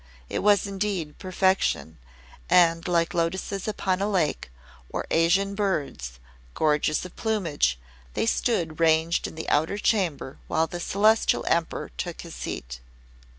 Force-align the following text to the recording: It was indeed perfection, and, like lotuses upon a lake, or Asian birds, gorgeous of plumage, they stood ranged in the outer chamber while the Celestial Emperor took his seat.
It 0.29 0.39
was 0.39 0.65
indeed 0.65 1.19
perfection, 1.19 1.99
and, 2.49 2.87
like 2.87 3.13
lotuses 3.13 3.67
upon 3.67 4.01
a 4.01 4.09
lake, 4.09 4.49
or 4.89 5.05
Asian 5.11 5.53
birds, 5.53 6.19
gorgeous 6.55 7.05
of 7.05 7.15
plumage, 7.15 7.77
they 8.15 8.25
stood 8.25 8.79
ranged 8.79 9.27
in 9.27 9.35
the 9.35 9.47
outer 9.47 9.77
chamber 9.77 10.39
while 10.47 10.65
the 10.65 10.79
Celestial 10.79 11.45
Emperor 11.47 11.89
took 11.99 12.21
his 12.21 12.33
seat. 12.33 12.79